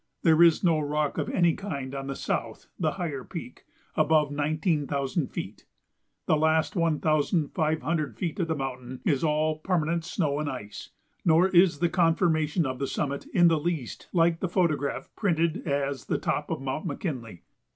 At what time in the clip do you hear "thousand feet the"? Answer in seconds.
4.87-6.37